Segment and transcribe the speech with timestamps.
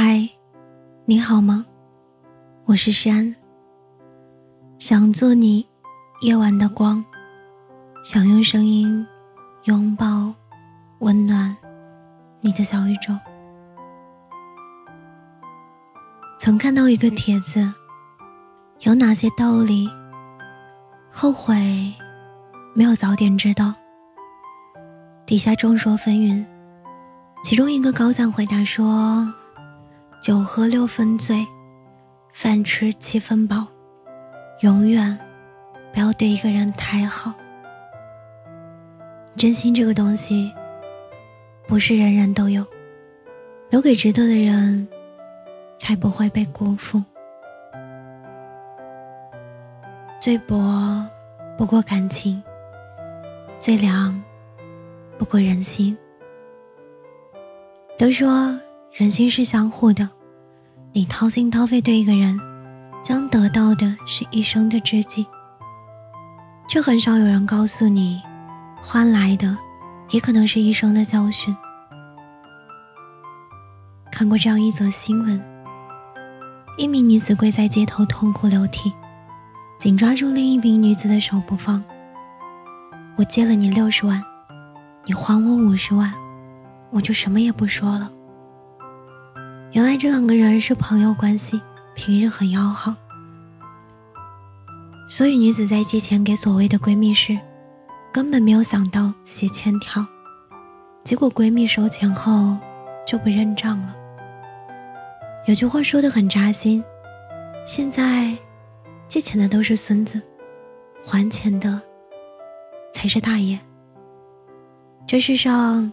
[0.00, 0.30] 嗨，
[1.06, 1.66] 你好吗？
[2.66, 3.34] 我是山，
[4.78, 5.68] 想做你
[6.20, 7.04] 夜晚的光，
[8.04, 9.04] 想用声音
[9.64, 10.32] 拥抱
[11.00, 11.56] 温暖
[12.40, 13.12] 你的小宇宙。
[16.38, 17.74] 曾看到一个帖子，
[18.82, 19.90] 有哪些道理
[21.10, 21.92] 后悔
[22.72, 23.74] 没有早点知道？
[25.26, 26.46] 底下众说纷纭，
[27.42, 29.34] 其中一个高赞回答说。
[30.20, 31.46] 酒喝六分醉，
[32.32, 33.66] 饭吃七分饱，
[34.62, 35.16] 永远
[35.92, 37.32] 不要对一个人太好。
[39.36, 40.52] 真心这个东西，
[41.68, 42.66] 不是人人都有，
[43.70, 44.86] 留给值得的人，
[45.78, 47.02] 才不会被辜负。
[50.20, 51.06] 最薄
[51.56, 52.42] 不过感情，
[53.58, 54.20] 最凉
[55.16, 55.96] 不过人心。
[57.96, 58.60] 都说。
[58.92, 60.08] 人心是相互的，
[60.92, 62.38] 你掏心掏肺对一个人，
[63.02, 65.26] 将得到的是一生的知己。
[66.68, 68.20] 却很少有人告诉你，
[68.82, 69.56] 换来的
[70.10, 71.56] 也可能是一生的教训。
[74.10, 75.40] 看过这样一则新闻：
[76.76, 78.92] 一名女子跪在街头痛哭流涕，
[79.78, 81.82] 紧抓住另一名女子的手不放。
[83.16, 84.22] 我借了你六十万，
[85.04, 86.12] 你还我五十万，
[86.90, 88.10] 我就什么也不说了。
[89.72, 91.60] 原来这两个人是朋友关系，
[91.94, 92.94] 平日很要好，
[95.08, 97.38] 所以女子在借钱给所谓的闺蜜时，
[98.10, 100.04] 根本没有想到写欠条，
[101.04, 102.56] 结果闺蜜收钱后
[103.06, 103.94] 就不认账了。
[105.46, 106.82] 有句话说的很扎心：
[107.66, 108.34] 现在
[109.06, 110.20] 借钱的都是孙子，
[111.04, 111.80] 还钱的
[112.90, 113.60] 才是大爷。
[115.06, 115.92] 这世上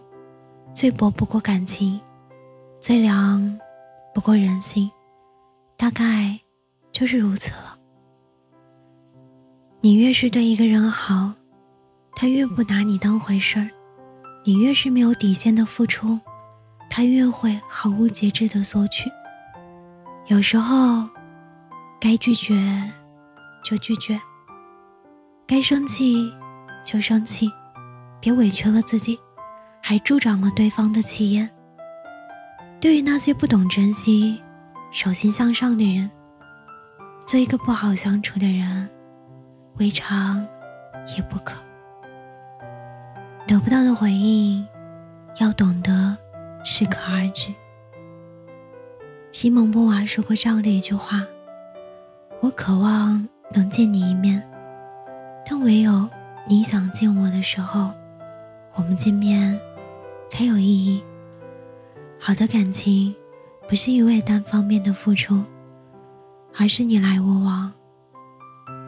[0.72, 2.00] 最薄不过感情，
[2.80, 3.58] 最凉。
[4.16, 4.90] 不过人心，
[5.76, 6.40] 大概
[6.90, 7.78] 就是如此了。
[9.82, 11.34] 你越是对一个人好，
[12.14, 13.68] 他越不拿你当回事儿；
[14.42, 16.18] 你越是没有底线的付出，
[16.88, 19.10] 他越会毫无节制的索取。
[20.28, 21.06] 有时候，
[22.00, 22.54] 该拒绝
[23.62, 24.18] 就拒绝，
[25.46, 26.32] 该生气
[26.82, 27.52] 就生气，
[28.18, 29.20] 别委屈了自己，
[29.82, 31.50] 还助长了对方的气焰。
[32.80, 34.40] 对于那些不懂珍惜、
[34.92, 36.10] 手心向上的人，
[37.26, 38.88] 做一个不好相处的人，
[39.78, 40.46] 未尝
[41.16, 41.60] 也不可。
[43.46, 44.66] 得不到的回应，
[45.40, 46.16] 要懂得
[46.64, 47.52] 适可而止。
[49.32, 51.24] 西蒙波娃说过这样的一句话
[52.40, 54.42] ：“我渴望能见你一面，
[55.44, 56.08] 但唯有
[56.46, 57.92] 你想见我的时候，
[58.74, 59.58] 我们见面
[60.28, 61.02] 才有意义。”
[62.18, 63.14] 好的感情，
[63.68, 65.44] 不是一味单方面的付出，
[66.58, 67.72] 而是你来我往，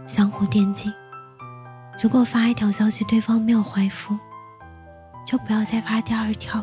[0.06, 0.92] 相互惦记。
[2.02, 4.18] 如果发一条消息对方没有回复，
[5.26, 6.60] 就不要再发第二条；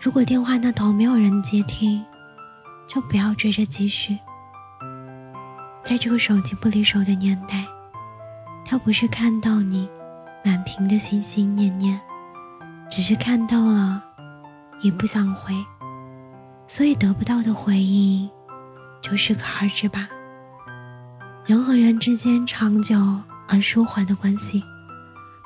[0.00, 2.04] 如果电话那头没有人接听，
[2.86, 4.16] 就不要追着继续。
[5.82, 7.64] 在这个手机不离手的年代，
[8.64, 9.88] 他不是看到你
[10.44, 12.00] 满屏的心心念念，
[12.90, 14.02] 只是看到了。
[14.80, 15.54] 也不想回，
[16.66, 18.28] 所以得不到的回应，
[19.00, 20.08] 就适可而止吧。
[21.44, 22.96] 人和人之间长久
[23.48, 24.62] 而舒缓的关系，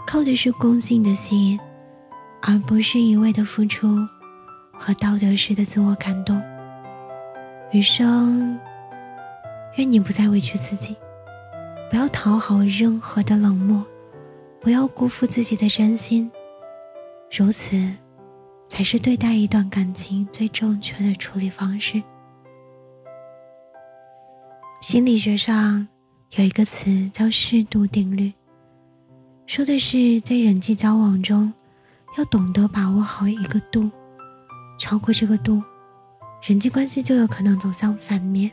[0.07, 1.61] 靠的是共性的吸引，
[2.43, 3.97] 而不是一味的付出
[4.73, 6.43] 和道德式的自我感动。
[7.73, 8.59] 余生，
[9.77, 10.97] 愿你不再委屈自己，
[11.89, 13.85] 不要讨好任何的冷漠，
[14.61, 16.31] 不要辜负自己的真心，
[17.31, 17.77] 如此。
[18.71, 22.03] 才是对待一段感情最正确的处理方式。
[24.81, 25.87] 心理学上
[26.37, 28.33] 有一个词叫“适度定律”，
[29.45, 31.53] 说的是在人际交往中
[32.17, 33.91] 要懂得把握好一个度，
[34.79, 35.63] 超过这个度，
[36.47, 38.51] 人际关系就有可能走向反面。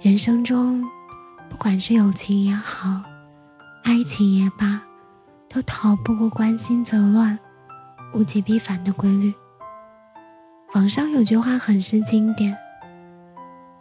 [0.00, 0.84] 人生中，
[1.48, 3.02] 不管是友情也好，
[3.84, 4.82] 爱情也罢，
[5.48, 7.38] 都逃不过关心则乱。
[8.14, 9.32] 物极必反的规律。
[10.74, 12.56] 网上有句话很是经典：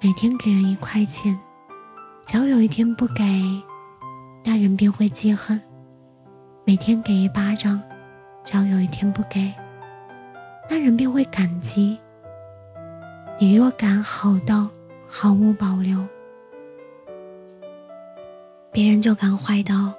[0.02, 1.38] 每天给人一块钱，
[2.26, 3.24] 只要有一天不给，
[4.44, 5.60] 那人便会记恨；
[6.66, 7.82] 每天给一巴掌，
[8.44, 9.54] 只要有一天不给，
[10.70, 12.00] 那人便会感激。
[13.40, 14.70] 你若敢好到
[15.08, 16.06] 毫无保留，
[18.72, 19.94] 别人就敢坏到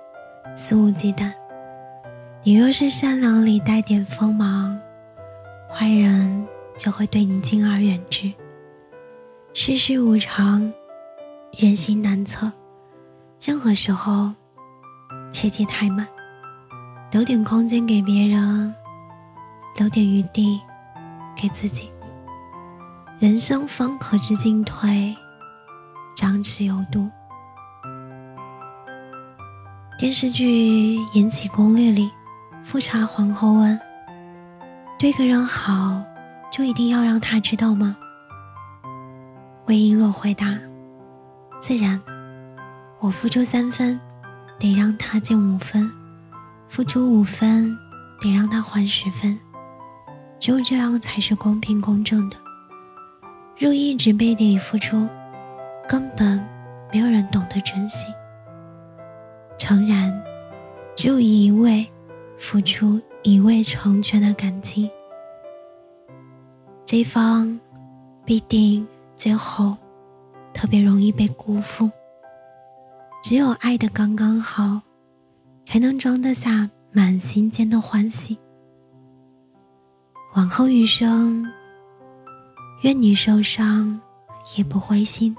[0.57, 1.33] 肆无忌惮。
[2.49, 4.81] 你若是善良里带点锋芒，
[5.71, 6.49] 坏人
[6.79, 8.33] 就会对你敬而远之。
[9.53, 10.73] 世事无常，
[11.59, 12.51] 人心难测，
[13.39, 14.33] 任何时候
[15.31, 16.09] 切忌太满，
[17.13, 18.75] 留点空间给别人，
[19.77, 20.59] 留点余地
[21.37, 21.91] 给自己。
[23.19, 25.15] 人生方可知进退，
[26.17, 27.07] 张弛有度。
[29.99, 32.11] 电视剧《延禧攻略》里，
[32.71, 33.81] 富察皇后问
[35.01, 36.05] ：“对个人好，
[36.53, 37.97] 就一定要让他知道吗？”
[39.65, 40.49] 魏璎珞回答
[41.59, 41.99] ：“自然，
[43.01, 43.99] 我付出三分，
[44.59, 45.91] 得让他减五分；
[46.69, 47.75] 付出五分，
[48.21, 49.41] 得让他还十分。
[50.39, 52.37] 只有这样才是公平公正的。
[53.57, 55.09] 若一直背地里付出，
[55.89, 56.47] 根本
[56.93, 58.09] 没有人懂得珍惜。”
[59.57, 60.23] 诚然，
[60.95, 61.91] 只有一位
[62.39, 64.89] 付出、一味成全的感情，
[66.85, 67.59] 这方
[68.25, 68.87] 必定
[69.17, 69.77] 最后
[70.55, 71.91] 特别容易被辜负。
[73.23, 74.81] 只有爱的刚刚好，
[75.65, 78.39] 才能装得下满心间的欢喜。
[80.37, 81.45] 往后余生，
[82.83, 84.01] 愿你受伤
[84.57, 85.37] 也不灰心，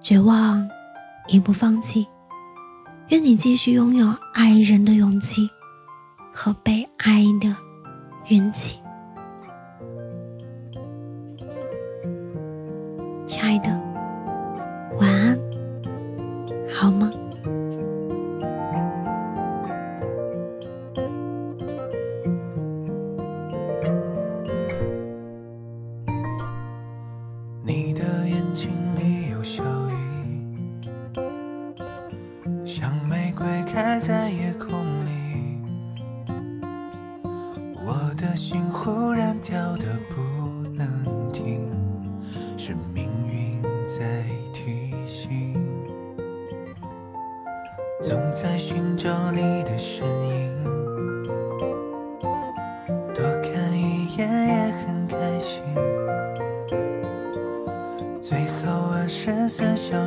[0.00, 0.66] 绝望
[1.28, 2.06] 也不放弃。
[3.08, 5.50] 愿你继续拥有爱人的勇气
[6.36, 7.56] 和被爱的
[8.28, 8.78] 运气，
[43.98, 44.02] 在
[44.52, 45.54] 提醒，
[48.02, 50.64] 总在寻找你的身影，
[53.14, 55.62] 多看一眼也很开心，
[58.20, 60.05] 最好二十四小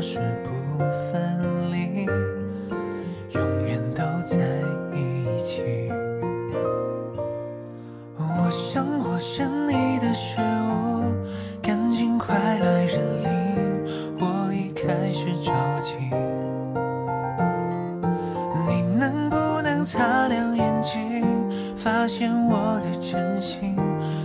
[21.81, 23.73] 发现我的真心，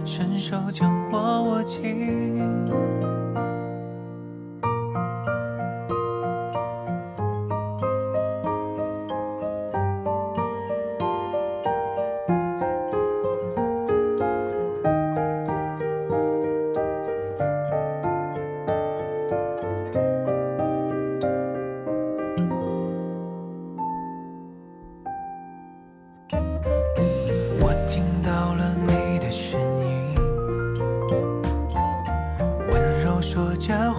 [0.05, 3.14] 伸手将我握紧。
[33.57, 33.95] 像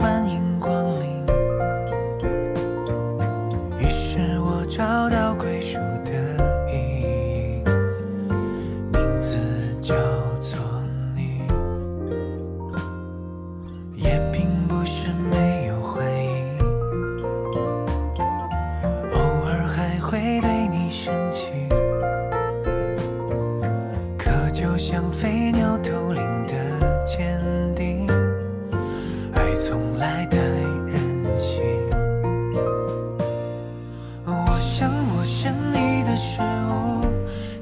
[35.25, 37.01] 是你的失误，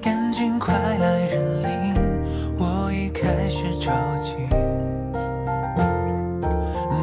[0.01, 1.96] 赶紧快来认领，
[2.60, 3.89] 我已开始着
[4.22, 4.36] 急。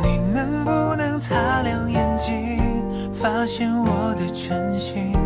[0.03, 5.17] 你能不能擦亮眼睛，发现我的真心，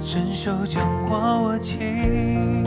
[0.00, 2.64] 伸手将我握紧。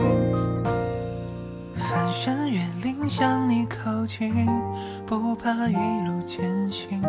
[1.74, 4.46] 翻山越岭向你靠近，
[5.06, 7.02] 不怕一路艰辛，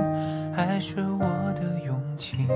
[0.55, 1.25] 还是我
[1.59, 2.47] 的勇气。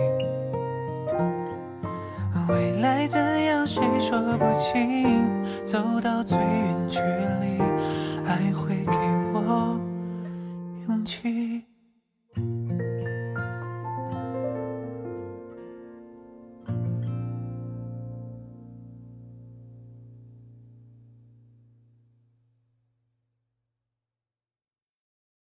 [2.48, 7.58] 未来怎样谁说不清，走到最远距离，